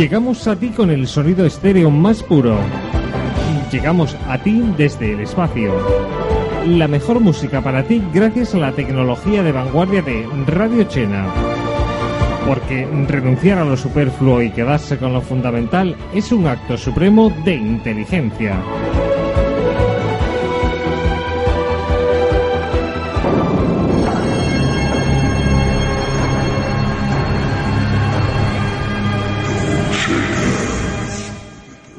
[0.00, 2.56] Llegamos a ti con el sonido estéreo más puro.
[3.70, 5.74] Llegamos a ti desde el espacio.
[6.66, 11.26] La mejor música para ti gracias a la tecnología de vanguardia de Radio Chena.
[12.48, 17.56] Porque renunciar a lo superfluo y quedarse con lo fundamental es un acto supremo de
[17.56, 18.56] inteligencia.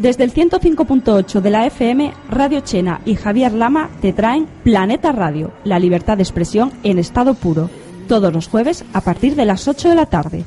[0.01, 5.51] Desde el 105.8 de la FM, Radio Chena y Javier Lama te traen Planeta Radio,
[5.63, 7.69] la libertad de expresión en estado puro,
[8.07, 10.43] todos los jueves a partir de las 8 de la tarde.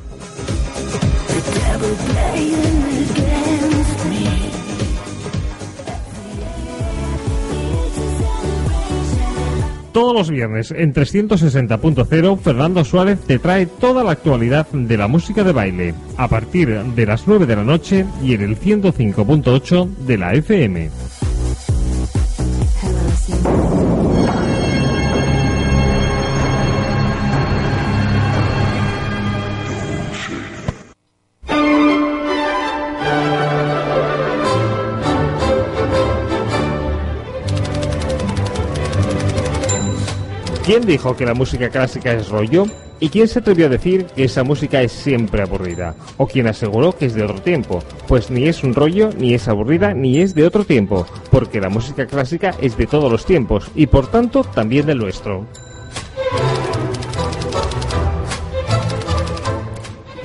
[9.95, 15.41] Todos los viernes en 360.0 Fernando Suárez te trae toda la actualidad de la música
[15.45, 20.17] de baile a partir de las 9 de la noche y en el 105.8 de
[20.17, 20.89] la FM.
[40.65, 42.65] ¿Quién dijo que la música clásica es rollo?
[42.99, 45.93] ¿Y quién se atrevió a decir que esa música es siempre aburrida?
[46.17, 47.83] ¿O quién aseguró que es de otro tiempo?
[48.07, 51.69] Pues ni es un rollo, ni es aburrida, ni es de otro tiempo, porque la
[51.69, 55.45] música clásica es de todos los tiempos, y por tanto también del nuestro.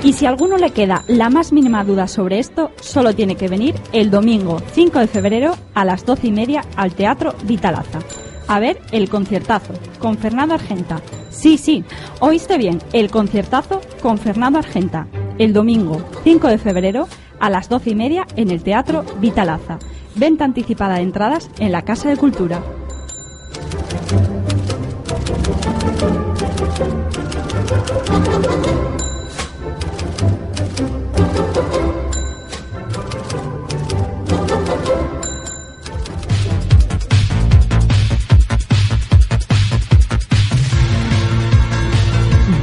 [0.03, 3.49] Y si a alguno le queda la más mínima duda sobre esto, solo tiene que
[3.49, 7.99] venir el domingo 5 de febrero a las 12 y media al Teatro Vitalaza
[8.51, 11.01] a ver el conciertazo con Fernando Argenta.
[11.31, 11.85] Sí, sí,
[12.19, 15.07] oíste bien, el conciertazo con Fernando Argenta.
[15.39, 17.07] El domingo 5 de febrero
[17.39, 19.79] a las 12 y media en el Teatro Vitalaza.
[20.17, 22.61] Venta anticipada de entradas en la Casa de Cultura.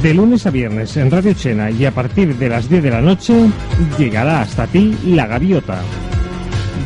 [0.08, 3.02] De lunes a viernes en Radio Chena y a partir de las 10 de la
[3.02, 3.50] noche
[3.98, 5.82] llegará hasta ti La Gaviota.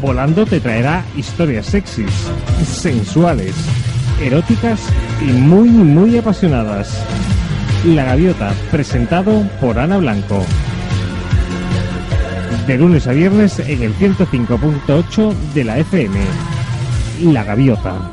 [0.01, 2.11] Volando te traerá historias sexys,
[2.67, 3.55] sensuales,
[4.21, 4.81] eróticas
[5.21, 7.01] y muy, muy apasionadas.
[7.87, 10.45] La Gaviota, presentado por Ana Blanco.
[12.67, 16.19] De lunes a viernes en el 105.8 de la FM.
[17.33, 18.11] La Gaviota.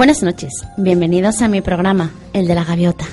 [0.00, 3.04] Buenas noches, bienvenidos a mi programa, el de la gaviota.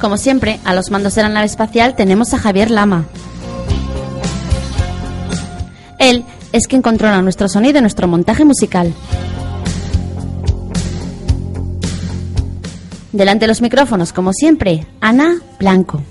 [0.00, 3.04] Como siempre, a los mandos de la nave espacial tenemos a Javier Lama.
[6.00, 8.92] Él es quien controla nuestro sonido y nuestro montaje musical.
[13.12, 16.02] Delante de los micrófonos, como siempre, Ana Blanco.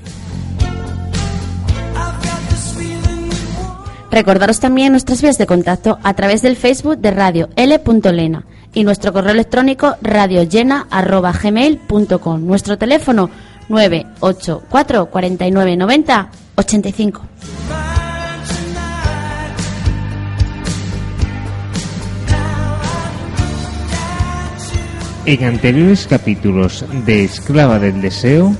[4.11, 9.13] Recordaros también nuestras vías de contacto a través del Facebook de Radio L.Lena y nuestro
[9.13, 12.45] correo electrónico radiollena.gmail.com.
[12.45, 13.29] Nuestro teléfono
[13.69, 17.21] 984 49 90 85.
[25.25, 28.55] En anteriores capítulos de Esclava del Deseo,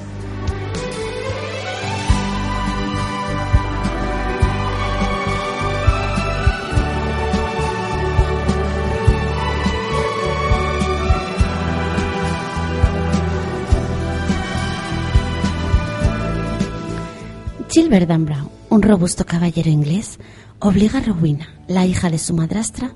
[17.70, 20.18] Gilbert Brown, un robusto caballero inglés,
[20.58, 22.96] obliga a Rowena, la hija de su madrastra,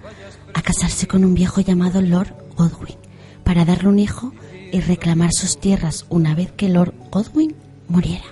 [0.51, 2.97] a casarse con un viejo llamado Lord Godwin
[3.43, 4.33] para darle un hijo
[4.71, 7.53] y reclamar sus tierras una vez que Lord Godwin
[7.87, 8.25] muriera.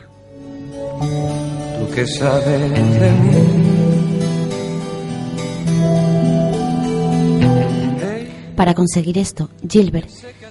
[1.80, 3.72] Tú que sabes de mí.
[8.56, 10.10] Para conseguir esto, Gilbert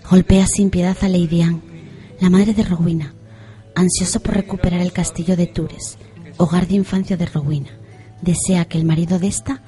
[0.09, 1.61] golpea sin piedad a Lady Anne,
[2.21, 3.15] la madre de Rowena,
[3.75, 5.99] ansioso por recuperar el castillo de Tours,
[6.37, 7.71] hogar de infancia de Rowena.
[8.23, 9.63] Desea que el marido de esta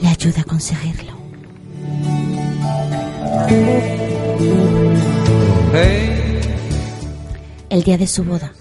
[0.00, 1.18] le ayude a conseguirlo.
[7.70, 8.52] El día de su boda,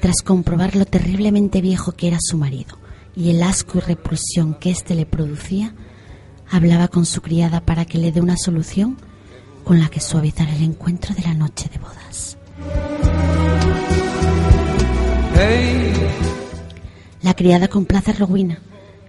[0.00, 2.78] tras comprobar lo terriblemente viejo que era su marido
[3.14, 5.74] y el asco y repulsión que éste le producía,
[6.50, 8.98] hablaba con su criada para que le dé una solución
[9.64, 12.36] con la que suavizar el encuentro de la noche de bodas.
[17.22, 18.60] La criada complace a Rowena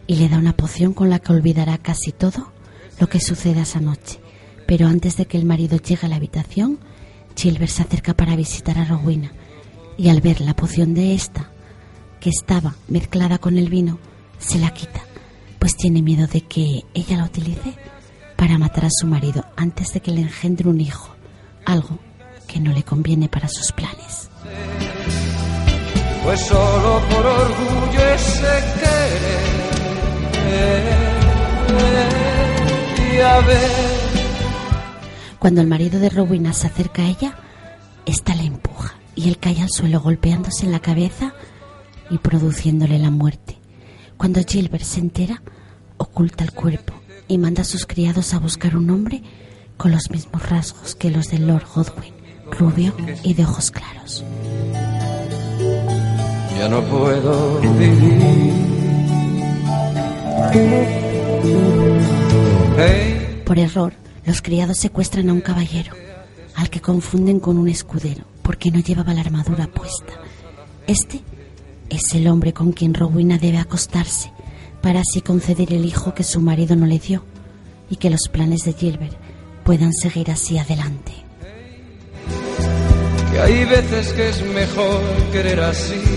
[0.08, 2.52] y le da una poción con la que olvidará casi todo
[3.00, 4.20] lo que sucede esa noche.
[4.66, 6.80] Pero antes de que el marido llegue a la habitación,
[7.36, 9.32] Gilbert se acerca para visitar a Rowena
[9.98, 11.52] y al ver la poción de esta,
[12.20, 14.00] que estaba mezclada con el vino,
[14.40, 15.02] se la quita
[15.60, 17.74] pues tiene miedo de que ella la utilice
[18.36, 21.16] para matar a su marido antes de que le engendre un hijo,
[21.66, 22.00] algo
[22.48, 24.27] que no le conviene para sus planes.
[26.28, 28.48] Pues solo por orgullo ese
[33.14, 33.72] y a ver.
[35.40, 37.38] Cuando el marido de Rowena se acerca a ella,
[38.06, 41.34] esta le empuja y él cae al suelo golpeándose en la cabeza
[42.10, 43.58] y produciéndole la muerte.
[44.18, 45.42] Cuando Gilbert se entera,
[45.96, 46.94] oculta el cuerpo
[47.30, 49.24] y manda a sus criados a buscar un hombre
[49.78, 52.14] con los mismos rasgos que los del Lord Godwin,
[52.52, 52.94] rubio
[53.24, 54.26] y de ojos claros.
[56.58, 58.68] Ya no puedo vivir.
[63.46, 63.94] Por error,
[64.26, 65.94] los criados secuestran a un caballero,
[66.56, 70.14] al que confunden con un escudero, porque no llevaba la armadura puesta.
[70.88, 71.22] Este
[71.90, 74.32] es el hombre con quien Rowena debe acostarse
[74.82, 77.24] para así conceder el hijo que su marido no le dio
[77.90, 79.16] y que los planes de Gilbert
[79.64, 81.14] puedan seguir así adelante.
[83.32, 85.02] Que hay veces que es mejor
[85.32, 86.17] querer así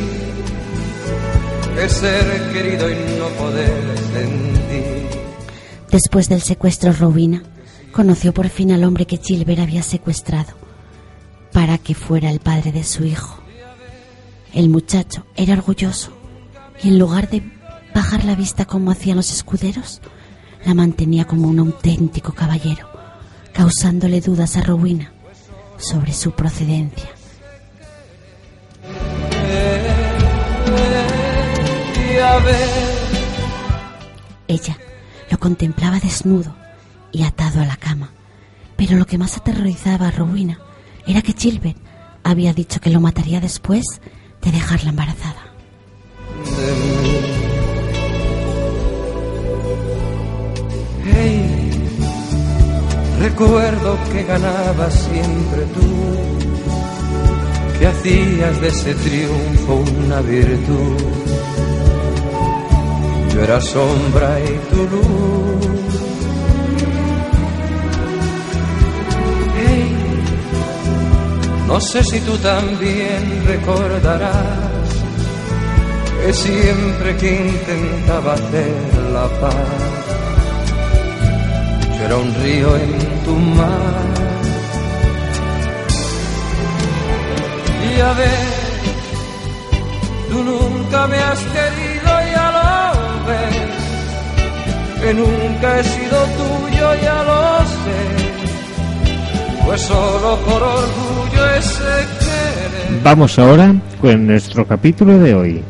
[1.88, 5.08] ser querido y no poder sentir.
[5.90, 7.42] Después del secuestro, Rowena
[7.92, 10.54] conoció por fin al hombre que Gilbert había secuestrado
[11.52, 13.40] para que fuera el padre de su hijo.
[14.52, 16.12] El muchacho era orgulloso
[16.82, 17.42] y en lugar de
[17.94, 20.00] bajar la vista como hacían los escuderos,
[20.64, 22.88] la mantenía como un auténtico caballero,
[23.52, 25.12] causándole dudas a Rowena
[25.78, 27.19] sobre su procedencia.
[34.48, 34.76] Ella
[35.30, 36.54] lo contemplaba desnudo
[37.12, 38.10] y atado a la cama,
[38.76, 40.58] pero lo que más aterrorizaba a Rowena
[41.06, 41.76] era que Gilbert
[42.24, 43.84] había dicho que lo mataría después
[44.42, 45.52] de dejarla embarazada.
[51.04, 51.70] Hey,
[53.20, 55.80] recuerdo que ganabas siempre tú,
[57.78, 61.29] que hacías de ese triunfo una virtud.
[63.40, 65.66] Yo era sombra y tu luz.
[69.56, 69.96] Hey,
[71.66, 74.90] no sé si tú también recordarás
[76.22, 79.54] que siempre que intentaba hacer la paz
[82.04, 84.04] era un río en tu mar.
[87.88, 88.48] Y a ver,
[90.30, 91.89] tú nunca me has querido,
[95.00, 98.00] Que nunca he sido tuyo, ya lo sé.
[99.64, 103.02] Pues solo por orgullo ese querer.
[103.02, 105.64] Vamos ahora con nuestro capítulo de hoy.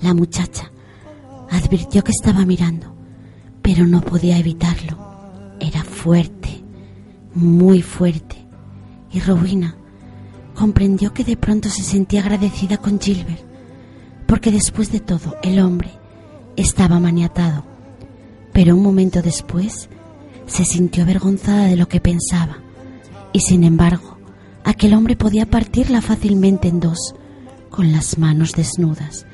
[0.00, 0.71] La muchacha
[1.78, 2.94] que estaba mirando,
[3.62, 4.98] pero no podía evitarlo.
[5.58, 6.62] Era fuerte,
[7.34, 8.36] muy fuerte,
[9.10, 9.76] y Rowena
[10.54, 13.42] comprendió que de pronto se sentía agradecida con Gilbert,
[14.26, 15.90] porque después de todo el hombre
[16.56, 17.64] estaba maniatado.
[18.52, 19.88] Pero un momento después
[20.46, 22.58] se sintió avergonzada de lo que pensaba,
[23.32, 24.18] y sin embargo
[24.64, 27.14] aquel hombre podía partirla fácilmente en dos,
[27.70, 29.24] con las manos desnudas.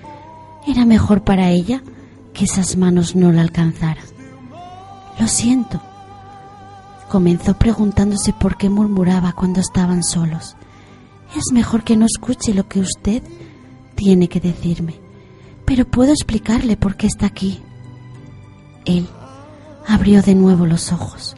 [0.69, 1.83] Era mejor para ella
[2.39, 4.05] que esas manos no la alcanzaran.
[5.19, 5.83] Lo siento.
[7.09, 10.55] Comenzó preguntándose por qué murmuraba cuando estaban solos.
[11.35, 13.25] Es mejor que no escuche lo que usted
[13.97, 15.01] tiene que decirme,
[15.65, 17.59] pero puedo explicarle por qué está aquí.
[18.85, 19.09] Él
[19.89, 21.35] abrió de nuevo los ojos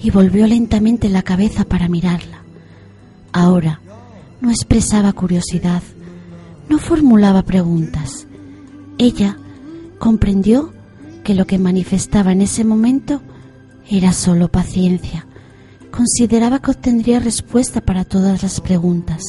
[0.00, 2.44] y volvió lentamente la cabeza para mirarla.
[3.32, 3.80] Ahora
[4.40, 5.82] no expresaba curiosidad,
[6.68, 8.28] no formulaba preguntas.
[8.96, 9.36] Ella
[10.00, 10.72] comprendió
[11.22, 13.20] que lo que manifestaba en ese momento
[13.88, 15.26] era solo paciencia.
[15.92, 19.22] Consideraba que obtendría respuesta para todas las preguntas,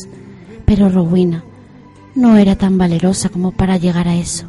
[0.66, 1.44] pero Rowena
[2.16, 4.48] no era tan valerosa como para llegar a eso.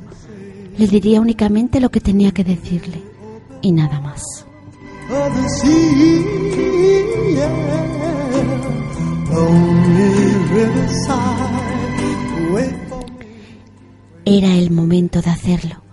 [0.79, 3.03] Le diría únicamente lo que tenía que decirle
[3.61, 4.23] y nada más.
[14.25, 15.92] Era el momento de hacerlo.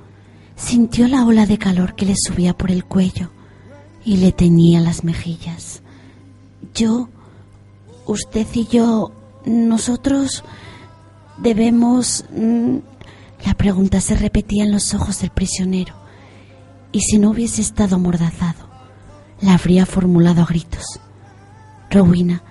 [0.60, 3.32] Sintió la ola de calor que le subía por el cuello
[4.04, 5.82] y le teñía las mejillas.
[6.76, 7.10] Yo,
[8.06, 9.12] usted y yo,
[9.46, 10.44] nosotros
[11.38, 12.26] debemos...
[12.36, 12.78] Mm,
[13.46, 15.96] la pregunta se repetía en los ojos del prisionero
[16.92, 18.68] y si no hubiese estado amordazado,
[19.40, 21.00] la habría formulado a gritos.
[21.90, 22.44] Rowena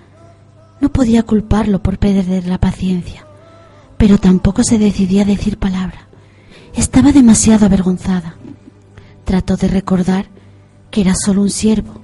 [0.81, 3.27] no podía culparlo por perder la paciencia,
[3.97, 6.08] pero tampoco se decidía a decir palabra.
[6.75, 8.35] Estaba demasiado avergonzada.
[9.25, 10.27] Trató de recordar
[10.91, 12.01] que era solo un siervo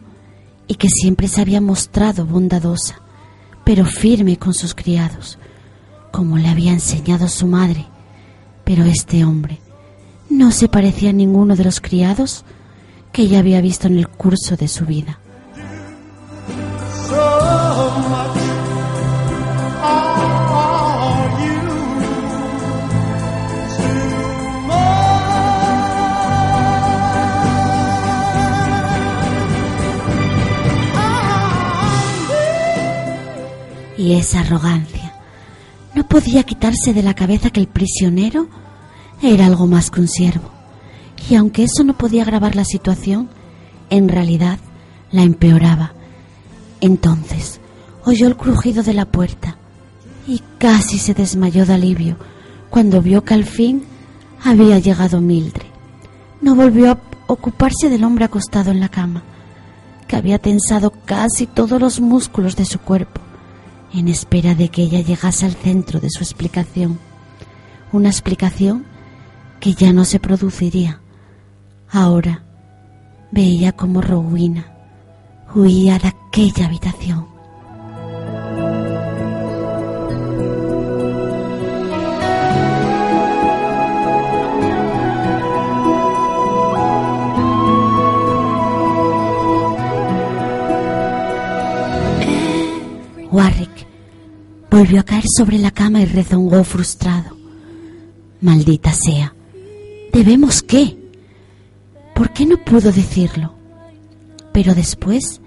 [0.67, 3.01] y que siempre se había mostrado bondadosa,
[3.63, 5.38] pero firme con sus criados,
[6.12, 7.86] como le había enseñado su madre.
[8.63, 9.60] Pero este hombre
[10.29, 12.43] no se parecía a ninguno de los criados
[13.12, 15.19] que ella había visto en el curso de su vida.
[34.05, 35.15] Y esa arrogancia
[35.95, 38.47] no podía quitarse de la cabeza que el prisionero
[39.19, 40.51] era algo más que un siervo.
[41.27, 43.29] Y aunque eso no podía agravar la situación,
[43.89, 44.59] en realidad
[45.12, 45.93] la empeoraba.
[46.81, 47.59] Entonces
[48.03, 49.57] oyó el crujido de la puerta
[50.27, 52.15] y casi se desmayó de alivio
[52.69, 53.85] cuando vio que al fin
[54.43, 55.65] había llegado Mildred.
[56.41, 59.24] No volvió a ocuparse del hombre acostado en la cama,
[60.07, 63.25] que había tensado casi todos los músculos de su cuerpo,
[63.95, 66.99] en espera de que ella llegase al centro de su explicación.
[67.91, 68.85] Una explicación
[69.59, 70.99] que ya no se produciría.
[71.89, 72.43] Ahora
[73.31, 74.75] veía como Rowena
[75.55, 77.27] huía de aquella habitación.
[93.31, 93.75] Warwick
[94.75, 97.38] volvió a caer sobre la cama y rezongó frustrado.
[98.41, 99.34] Maldita sea,
[100.12, 100.98] ¿Debemos qué?
[102.13, 103.53] ¿Por qué no pudo decirlo?
[104.51, 105.39] Pero después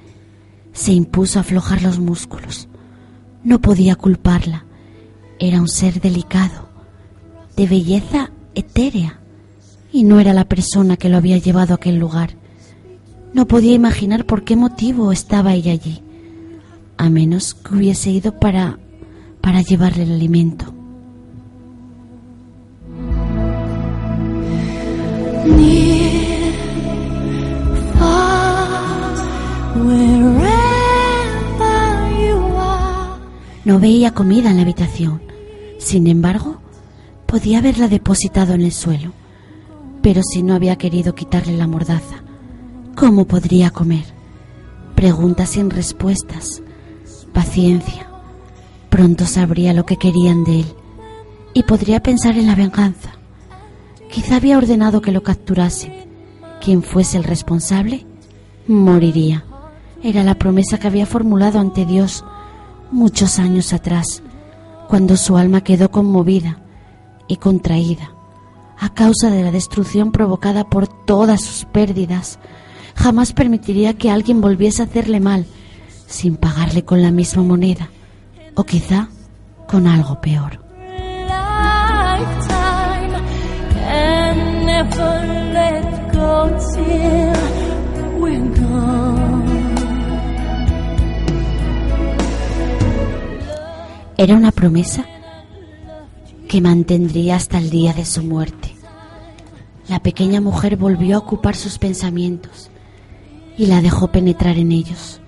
[0.72, 2.68] se impuso a aflojar los músculos.
[3.44, 4.64] No podía culparla.
[5.38, 6.70] Era un ser delicado,
[7.54, 9.20] de belleza etérea,
[9.92, 12.30] y no era la persona que lo había llevado a aquel lugar.
[13.34, 16.02] No podía imaginar por qué motivo estaba ella allí,
[16.96, 18.78] a menos que hubiese ido para
[19.40, 20.74] para llevarle el alimento.
[33.68, 35.20] No veía comida en la habitación.
[35.78, 36.58] Sin embargo,
[37.26, 39.12] podía haberla depositado en el suelo.
[40.00, 42.22] Pero si no había querido quitarle la mordaza,
[42.94, 44.04] ¿cómo podría comer?
[44.94, 46.62] Preguntas sin respuestas.
[47.34, 48.07] Paciencia.
[48.98, 50.66] Pronto sabría lo que querían de él
[51.54, 53.12] y podría pensar en la venganza.
[54.10, 56.08] Quizá había ordenado que lo capturase.
[56.60, 58.04] Quien fuese el responsable,
[58.66, 59.44] moriría.
[60.02, 62.24] Era la promesa que había formulado ante Dios
[62.90, 64.20] muchos años atrás,
[64.88, 66.60] cuando su alma quedó conmovida
[67.28, 68.10] y contraída
[68.80, 72.40] a causa de la destrucción provocada por todas sus pérdidas.
[72.96, 75.46] Jamás permitiría que alguien volviese a hacerle mal
[76.08, 77.90] sin pagarle con la misma moneda,
[78.58, 79.08] o quizá
[79.68, 80.58] con algo peor.
[94.16, 95.06] Era una promesa
[96.48, 98.74] que mantendría hasta el día de su muerte.
[99.88, 102.70] La pequeña mujer volvió a ocupar sus pensamientos
[103.56, 105.20] y la dejó penetrar en ellos.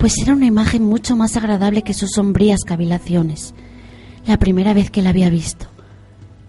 [0.00, 3.52] Pues era una imagen mucho más agradable que sus sombrías cavilaciones.
[4.26, 5.66] La primera vez que la había visto,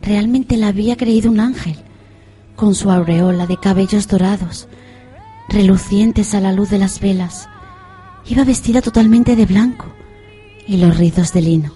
[0.02, 1.76] realmente la había creído un ángel,
[2.56, 4.70] con su aureola de cabellos dorados,
[5.50, 7.50] relucientes a la luz de las velas.
[8.26, 9.88] Iba vestida totalmente de blanco
[10.66, 11.74] y los rizos de lino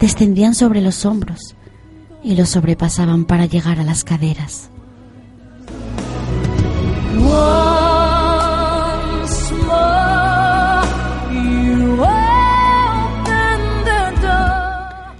[0.00, 1.54] descendían sobre los hombros
[2.24, 4.70] y los sobrepasaban para llegar a las caderas.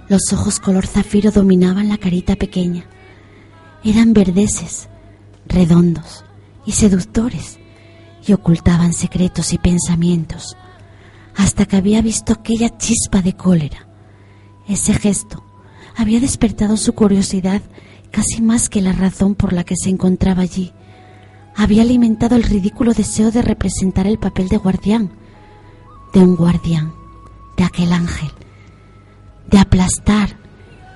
[0.09, 2.83] Los ojos color zafiro dominaban la carita pequeña.
[3.83, 4.89] Eran verdeces,
[5.45, 6.25] redondos
[6.65, 7.59] y seductores,
[8.25, 10.57] y ocultaban secretos y pensamientos,
[11.35, 13.87] hasta que había visto aquella chispa de cólera.
[14.67, 15.43] Ese gesto
[15.95, 17.61] había despertado su curiosidad
[18.09, 20.73] casi más que la razón por la que se encontraba allí.
[21.55, 25.11] Había alimentado el ridículo deseo de representar el papel de guardián,
[26.15, 26.93] de un guardián,
[27.57, 28.31] de aquel ángel
[29.49, 30.37] de aplastar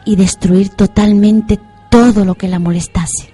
[0.05, 3.31] y destruir totalmente todo lo que la molestase.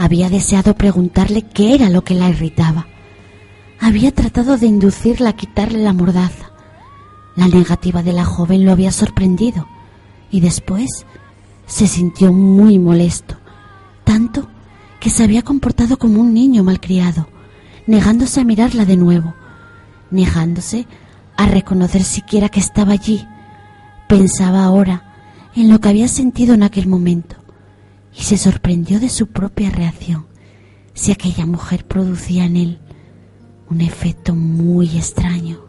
[0.00, 2.86] Había deseado preguntarle qué era lo que la irritaba.
[3.80, 6.50] Había tratado de inducirla a quitarle la mordaza.
[7.36, 9.66] La negativa de la joven lo había sorprendido
[10.30, 11.06] y después
[11.66, 13.36] se sintió muy molesto,
[14.04, 14.48] tanto
[15.00, 17.28] que se había comportado como un niño malcriado,
[17.86, 19.34] negándose a mirarla de nuevo,
[20.10, 20.86] negándose
[21.36, 23.26] a reconocer siquiera que estaba allí.
[24.08, 25.14] Pensaba ahora
[25.54, 27.36] en lo que había sentido en aquel momento
[28.18, 30.26] y se sorprendió de su propia reacción,
[30.94, 32.78] si aquella mujer producía en él
[33.70, 35.60] un efecto muy extraño.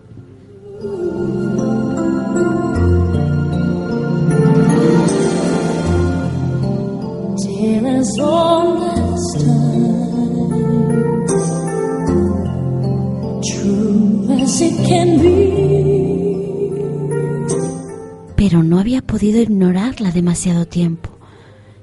[18.37, 21.09] Pero no había podido ignorarla demasiado tiempo.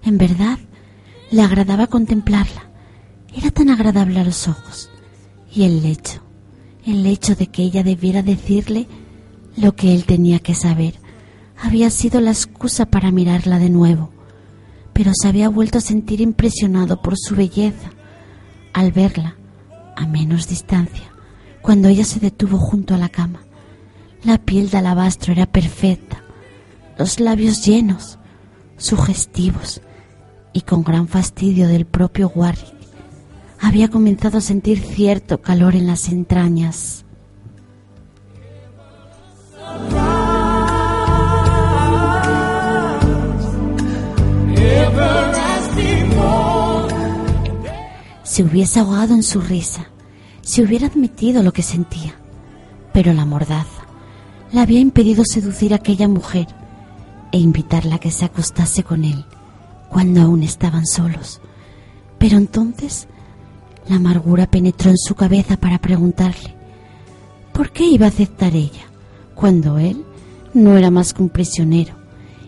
[0.03, 0.59] En verdad,
[1.31, 2.71] le agradaba contemplarla.
[3.37, 4.89] Era tan agradable a los ojos.
[5.53, 6.23] Y el hecho,
[6.87, 8.89] el hecho de que ella debiera decirle
[9.59, 10.95] lo que él tenía que saber,
[11.63, 14.16] había sido la excusa para mirarla de nuevo
[14.97, 17.91] pero se había vuelto a sentir impresionado por su belleza
[18.73, 19.37] al verla
[19.95, 21.13] a menos distancia,
[21.61, 23.41] cuando ella se detuvo junto a la cama.
[24.25, 26.23] La piel de alabastro era perfecta,
[26.99, 28.19] los labios llenos,
[28.79, 29.83] sugestivos,
[30.55, 32.75] y con gran fastidio del propio Warwick,
[33.61, 37.05] había comenzado a sentir cierto calor en las entrañas.
[48.37, 49.87] Se hubiese ahogado en su risa,
[50.43, 52.17] si hubiera admitido lo que sentía.
[52.93, 53.87] Pero la mordaza
[54.53, 56.47] le había impedido seducir a aquella mujer
[57.33, 59.25] e invitarla a que se acostase con él
[59.89, 61.41] cuando aún estaban solos.
[62.19, 63.09] Pero entonces
[63.89, 66.55] la amargura penetró en su cabeza para preguntarle
[67.55, 68.85] por qué iba a aceptar ella
[69.35, 70.05] cuando él
[70.53, 71.95] no era más que un prisionero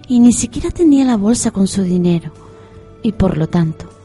[0.07, 2.31] y ni siquiera tenía la bolsa con su dinero
[3.03, 3.98] y por lo tanto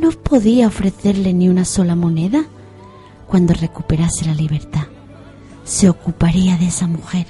[0.00, 2.44] no podía ofrecerle ni una sola moneda.
[3.26, 4.86] Cuando recuperase la libertad,
[5.64, 7.26] se ocuparía de esa mujer.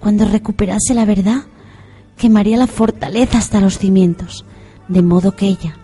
[0.00, 1.42] Cuando recuperase la verdad,
[2.16, 4.44] quemaría la fortaleza hasta los cimientos,
[4.88, 5.76] de modo que ella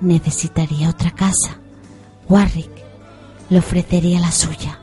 [0.00, 1.58] necesitaría otra casa.
[2.28, 2.70] Warwick
[3.50, 4.80] le ofrecería la suya.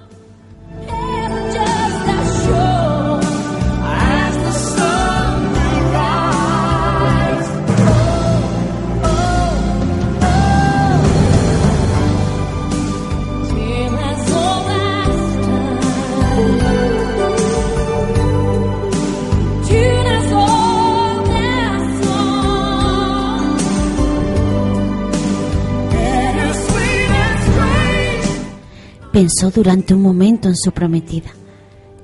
[29.21, 31.29] Pensó durante un momento en su prometida,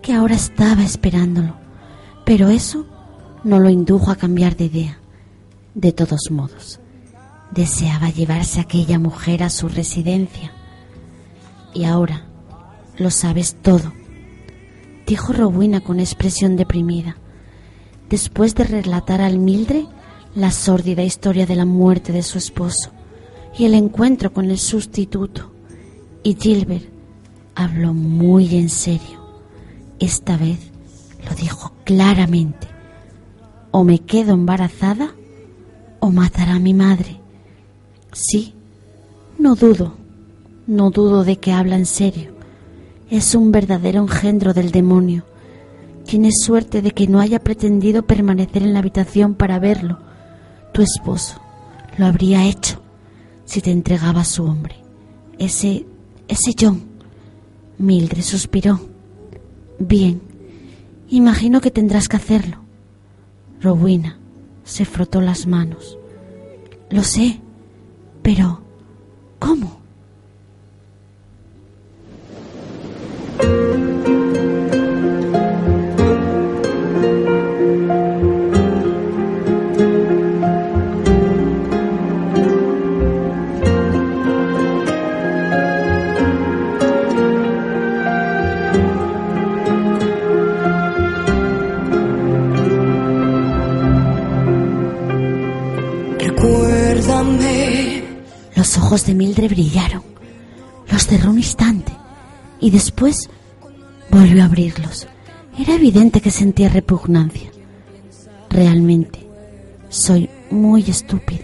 [0.03, 1.56] que ahora estaba esperándolo,
[2.23, 2.86] pero eso
[3.43, 4.99] no lo indujo a cambiar de idea.
[5.73, 6.80] De todos modos,
[7.49, 10.53] deseaba llevarse a aquella mujer a su residencia.
[11.73, 12.27] Y ahora
[12.99, 13.93] lo sabes todo,
[15.08, 17.17] dijo Rowena con expresión deprimida,
[18.12, 19.86] después de relatar al Mildred
[20.36, 22.91] la sórdida historia de la muerte de su esposo
[23.58, 25.51] y el encuentro con el sustituto.
[26.21, 26.96] Y Gilbert
[27.58, 29.20] habló muy en serio.
[30.00, 30.60] Esta vez
[31.28, 32.67] Lo dijo claramente.
[33.72, 35.13] O me quedo embarazada
[36.00, 37.20] o matará a mi madre.
[38.13, 38.54] Sí,
[39.38, 39.96] no dudo,
[40.67, 42.34] no dudo de que habla en serio.
[43.10, 45.26] Es un verdadero engendro del demonio.
[46.06, 50.00] Tienes suerte de que no haya pretendido permanecer en la habitación para verlo.
[50.74, 51.41] Tu esposo
[51.98, 52.82] lo habría hecho
[53.43, 54.76] si te entregaba a su hombre.
[55.39, 55.86] Ese,
[56.30, 56.87] ese John.
[57.77, 58.79] Mildred suspiró.
[59.79, 60.21] Bien,
[61.09, 62.57] imagino que tendrás que hacerlo.
[63.61, 64.17] Rowena
[64.63, 65.97] se frotó las manos.
[66.89, 67.39] Lo sé,
[68.21, 68.61] pero
[69.39, 69.79] ¿cómo?
[98.88, 100.02] Ojos de Mildred brillaron.
[100.89, 101.91] Los cerró un instante
[102.62, 103.30] y después
[104.10, 105.08] volvió a abrirlos.
[105.60, 107.52] Era evidente que sentía repugnancia.
[108.50, 109.28] Realmente,
[109.89, 111.43] soy muy estúpida.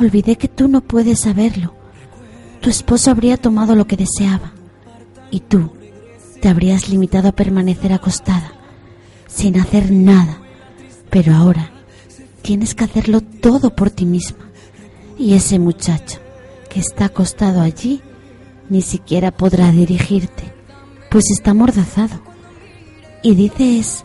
[0.00, 1.72] Olvidé que tú no puedes saberlo.
[2.60, 4.52] Tu esposo habría tomado lo que deseaba
[5.30, 5.70] y tú
[6.42, 8.52] te habrías limitado a permanecer acostada,
[9.28, 10.38] sin hacer nada.
[11.08, 11.70] Pero ahora
[12.42, 14.44] tienes que hacerlo todo por ti misma.
[15.16, 16.23] Y ese muchacho
[16.74, 18.02] que está acostado allí
[18.68, 20.52] ni siquiera podrá dirigirte,
[21.08, 22.20] pues está amordazado.
[23.22, 24.04] ¿Y dices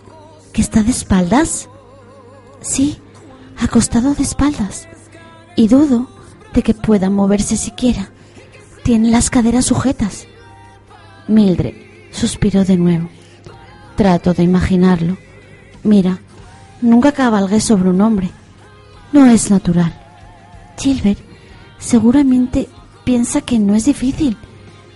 [0.54, 1.68] que está de espaldas?
[2.62, 3.00] Sí,
[3.58, 4.88] acostado de espaldas.
[5.56, 6.08] Y dudo
[6.54, 8.12] de que pueda moverse siquiera.
[8.84, 10.28] Tiene las caderas sujetas.
[11.28, 11.74] Mildred
[12.12, 13.10] suspiró de nuevo.
[13.96, 15.18] Trato de imaginarlo.
[15.84, 16.20] Mira,
[16.82, 18.30] nunca cabalgué sobre un hombre.
[19.12, 19.92] No es natural.
[20.78, 21.29] Gilbert
[21.80, 22.70] seguramente
[23.04, 24.38] piensa que no es difícil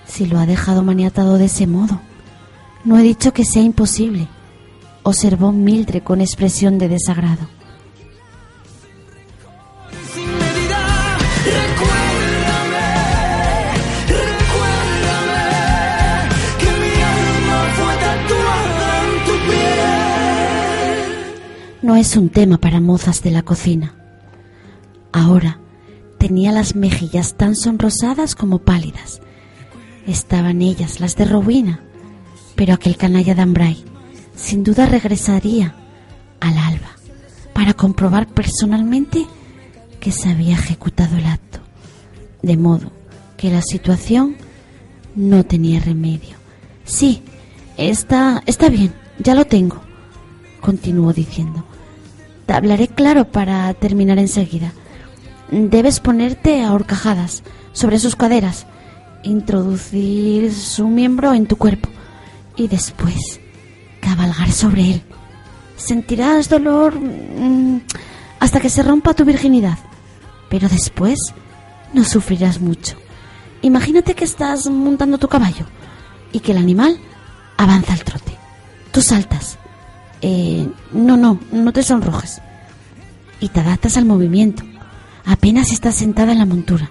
[0.06, 2.00] si lo ha dejado maniatado de ese modo.
[2.84, 4.28] No he dicho que sea imposible,
[5.04, 7.48] observó Mildred con expresión de desagrado.
[21.82, 23.93] No es un tema para mozas de la cocina.
[25.12, 25.60] Ahora
[26.24, 29.20] tenía las mejillas tan sonrosadas como pálidas.
[30.08, 31.82] Estaban ellas, las de Rowena,
[32.56, 33.84] pero aquel canalla de Ambray
[34.34, 35.76] sin duda regresaría
[36.40, 36.92] al alba
[37.52, 39.28] para comprobar personalmente
[40.00, 41.60] que se había ejecutado el acto,
[42.42, 42.90] de modo
[43.36, 44.38] que la situación
[45.18, 46.38] no tenía remedio.
[46.86, 47.22] Sí,
[47.76, 49.82] está, está bien, ya lo tengo,
[50.62, 51.66] continuó diciendo.
[52.46, 54.72] Te hablaré claro para terminar enseguida.
[55.56, 58.66] Debes ponerte a horcajadas sobre sus caderas,
[59.22, 61.89] introducir su miembro en tu cuerpo
[62.56, 63.39] y después
[64.02, 65.04] cabalgar sobre él.
[65.78, 67.82] Sentirás dolor mm,
[68.39, 69.78] hasta que se rompa tu virginidad,
[70.50, 71.20] pero después
[71.94, 72.98] no sufrirás mucho.
[73.62, 75.68] Imagínate que estás montando tu caballo
[76.32, 76.98] y que el animal
[77.58, 78.36] avanza al trote.
[78.92, 79.60] Tú saltas.
[80.20, 82.42] Eh, no, no, no te sonrojes.
[83.39, 84.63] Y te adaptas al movimiento.
[85.26, 86.90] Apenas estás sentada en la montura.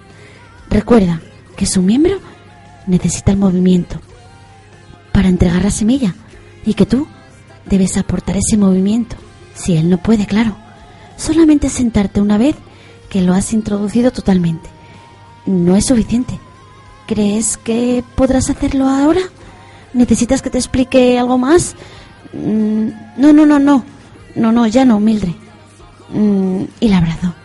[0.69, 1.21] Recuerda
[1.55, 2.19] que su miembro
[2.87, 3.99] necesita el movimiento
[5.11, 6.15] para entregar la semilla
[6.65, 7.07] y que tú
[7.65, 9.15] debes aportar ese movimiento.
[9.53, 10.55] Si él no puede, claro.
[11.15, 12.55] Solamente sentarte una vez
[13.09, 14.69] que lo has introducido totalmente.
[15.45, 16.39] No es suficiente.
[17.05, 19.21] ¿Crees que podrás hacerlo ahora?
[19.93, 21.75] ¿Necesitas que te explique algo más?
[22.33, 23.85] Mm, No, no, no, no.
[24.35, 25.35] No, no, ya no, Mildred.
[26.11, 27.35] Mm, Y la abrazó.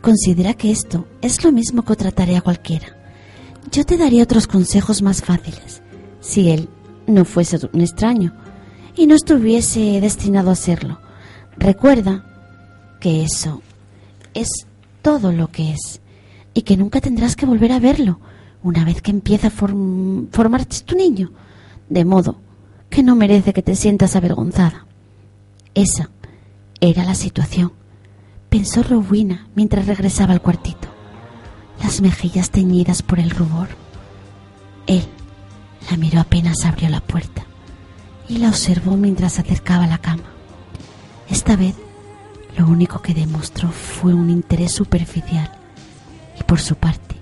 [0.00, 2.88] Considera que esto es lo mismo que otra tarea cualquiera.
[3.70, 5.82] Yo te daría otros consejos más fáciles,
[6.20, 6.68] si él
[7.06, 8.34] no fuese un extraño
[8.96, 10.98] y no estuviese destinado a serlo.
[11.56, 12.24] Recuerda
[13.00, 13.62] que eso
[14.34, 14.48] es
[15.00, 16.00] todo lo que es
[16.52, 18.18] y que nunca tendrás que volver a verlo
[18.62, 21.32] una vez que empieza a form- formarse tu niño,
[21.88, 22.40] de modo
[22.90, 24.86] que no merece que te sientas avergonzada.
[25.74, 26.10] Esa
[26.80, 27.72] era la situación,
[28.54, 30.86] pensó Rowena mientras regresaba al cuartito,
[31.82, 33.66] las mejillas teñidas por el rubor.
[34.86, 35.04] Él
[35.90, 37.44] La miró apenas abrió la puerta
[38.28, 40.22] y la observó mientras acercaba la cama.
[41.28, 41.74] Esta vez
[42.56, 45.50] lo único que demostró fue un interés superficial
[46.38, 47.16] y por su parte,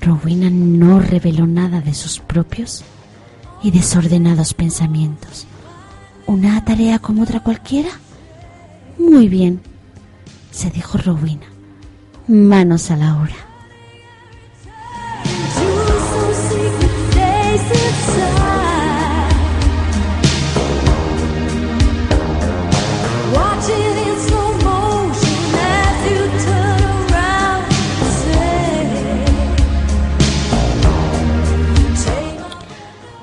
[0.00, 2.82] Rowena no reveló nada de sus propios
[3.62, 5.46] y desordenados pensamientos.
[6.26, 7.90] ¿Una tarea como otra cualquiera?
[8.98, 9.60] Muy bien,
[10.58, 11.46] se dijo Rowena.
[12.26, 13.36] Manos a la obra.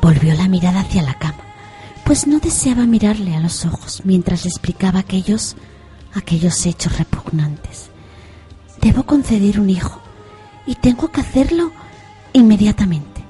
[0.01, 1.33] Volvió la mirada hacia la cama,
[2.05, 5.57] pues no deseaba mirarle a los ojos mientras le explicaba aquellos,
[6.15, 7.89] aquellos hechos repugnantes.
[8.81, 10.01] Debo conceder un hijo
[10.65, 11.71] y tengo que hacerlo
[12.33, 13.21] inmediatamente.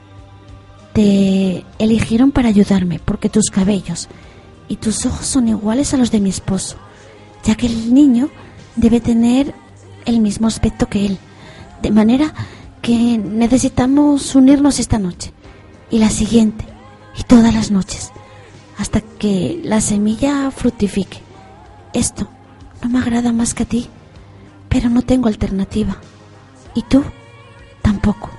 [0.94, 4.08] Te eligieron para ayudarme porque tus cabellos
[4.70, 6.78] y tus ojos son iguales a los de mi esposo,
[7.44, 8.30] ya que el niño
[8.76, 9.54] debe tener
[10.06, 11.18] el mismo aspecto que él,
[11.82, 12.34] de manera
[12.82, 15.34] que necesitamos unirnos esta noche
[15.90, 16.66] y la siguiente
[17.18, 18.12] y todas las noches
[18.78, 21.20] hasta que la semilla fructifique.
[21.94, 22.28] Esto
[22.86, 23.90] no me agrada más que a ti,
[24.70, 25.98] pero no tengo alternativa.
[26.76, 27.04] ¿Y tú?
[27.82, 28.30] Tampoco.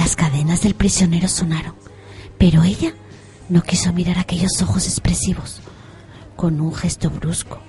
[0.00, 1.76] Las cadenas del prisionero sonaron,
[2.36, 2.92] pero ella
[3.48, 5.60] no quiso mirar aquellos ojos expresivos.
[6.34, 7.60] Con un gesto brusco,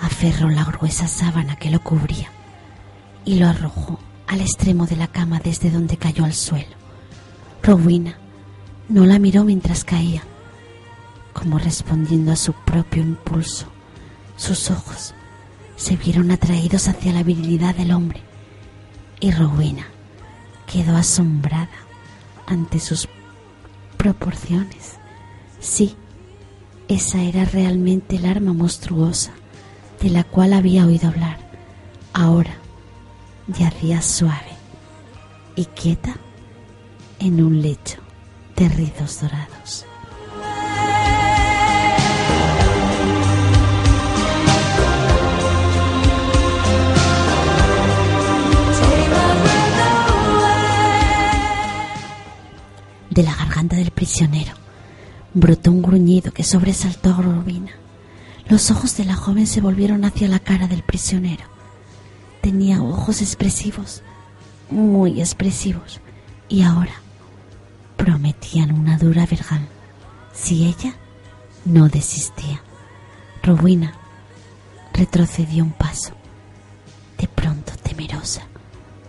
[0.00, 2.30] aferró la gruesa sábana que lo cubría
[3.24, 6.76] y lo arrojó al extremo de la cama desde donde cayó al suelo.
[7.62, 8.18] Rowena
[8.88, 10.22] no la miró mientras caía,
[11.32, 13.66] como respondiendo a su propio impulso.
[14.36, 15.14] Sus ojos
[15.76, 18.20] se vieron atraídos hacia la virilidad del hombre
[19.20, 19.86] y Rowena
[20.70, 21.68] quedó asombrada
[22.46, 23.08] ante sus
[23.96, 24.96] proporciones.
[25.60, 25.96] Sí,
[26.88, 29.32] esa era realmente el arma monstruosa
[30.02, 31.38] de la cual había oído hablar.
[32.12, 32.58] Ahora
[33.46, 34.52] yacía suave
[35.56, 36.16] y quieta
[37.18, 38.00] en un lecho
[38.56, 39.86] de rizos dorados.
[53.10, 54.52] De la garganta del prisionero
[55.34, 57.70] brotó un gruñido que sobresaltó a Robina.
[58.48, 61.53] Los ojos de la joven se volvieron hacia la cara del prisionero.
[62.44, 64.02] Tenía ojos expresivos,
[64.68, 66.02] muy expresivos,
[66.46, 66.92] y ahora
[67.96, 69.66] prometían una dura vergán
[70.34, 70.94] si ella
[71.64, 72.60] no desistía.
[73.42, 73.94] Rowena
[74.92, 76.12] retrocedió un paso,
[77.16, 78.42] de pronto temerosa,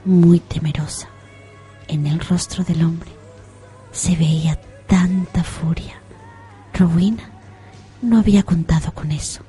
[0.05, 1.09] muy temerosa.
[1.89, 3.11] En el rostro del hombre
[3.91, 5.95] se veía tanta furia.
[6.73, 7.29] Rowena
[8.01, 9.41] no había contado con eso.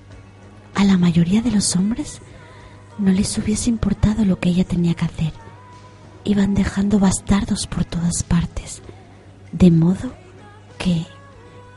[0.75, 2.21] A la mayoría de los hombres
[2.99, 5.33] no les hubiese importado lo que ella tenía que hacer.
[6.25, 8.83] Iban dejando bastardos por todas partes,
[9.53, 10.13] de modo
[10.79, 11.07] que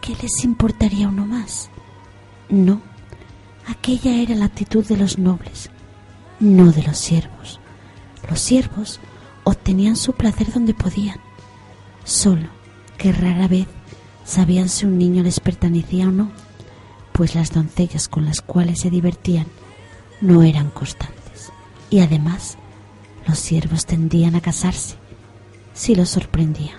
[0.02, 1.70] ¿qué les importaría uno más?
[2.50, 2.82] No,
[3.68, 5.70] aquella era la actitud de los nobles,
[6.40, 7.60] no de los siervos.
[8.30, 9.00] Los siervos
[9.44, 11.20] obtenían su placer donde podían,
[12.04, 12.48] solo
[12.98, 13.68] que rara vez
[14.26, 16.32] sabían si un niño les pertenecía o no
[17.20, 19.46] pues las doncellas con las cuales se divertían
[20.22, 21.52] no eran constantes.
[21.90, 22.58] Y además,
[23.28, 24.96] los siervos tendían a casarse
[25.74, 26.74] si los sorprendía.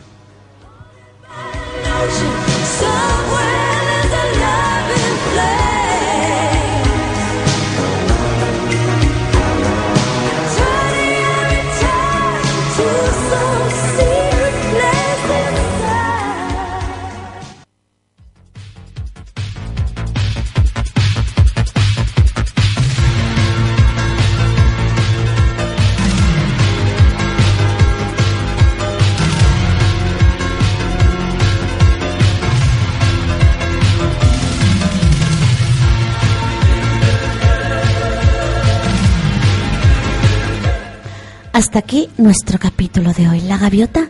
[41.60, 43.42] Hasta aquí nuestro capítulo de hoy.
[43.42, 44.08] La gaviota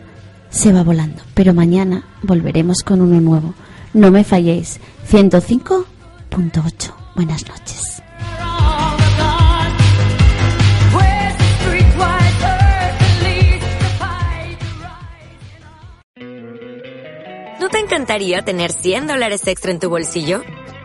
[0.49, 3.53] se va volando, pero mañana volveremos con uno nuevo.
[3.93, 4.79] No me falléis.
[5.09, 6.93] 105.8.
[7.13, 8.01] Buenas noches.
[17.59, 20.41] ¿No te encantaría tener 100 dólares extra en tu bolsillo?